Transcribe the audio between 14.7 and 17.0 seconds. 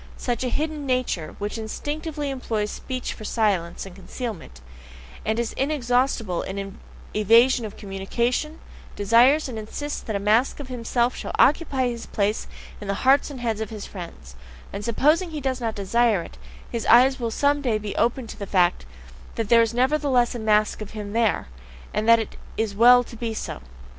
and supposing he does not desire it, his